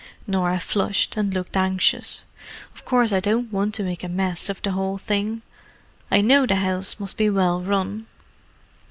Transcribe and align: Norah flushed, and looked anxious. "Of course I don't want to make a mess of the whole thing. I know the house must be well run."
Norah 0.25 0.59
flushed, 0.59 1.15
and 1.15 1.31
looked 1.31 1.55
anxious. 1.55 2.23
"Of 2.73 2.85
course 2.85 3.11
I 3.13 3.19
don't 3.19 3.53
want 3.53 3.75
to 3.75 3.83
make 3.83 4.03
a 4.03 4.09
mess 4.09 4.49
of 4.49 4.59
the 4.63 4.71
whole 4.71 4.97
thing. 4.97 5.43
I 6.09 6.21
know 6.21 6.47
the 6.47 6.55
house 6.55 6.99
must 6.99 7.17
be 7.17 7.29
well 7.29 7.61
run." 7.61 8.07